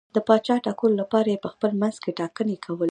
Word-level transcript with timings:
د 0.15 0.17
پاچا 0.27 0.55
ټاکلو 0.65 0.99
لپاره 1.01 1.27
یې 1.33 1.39
په 1.45 1.49
خپل 1.53 1.71
منځ 1.81 1.95
کې 2.03 2.11
ټاکنې 2.19 2.55
کولې. 2.63 2.79